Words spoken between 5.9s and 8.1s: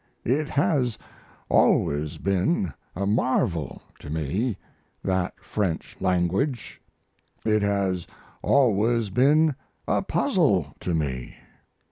language; it has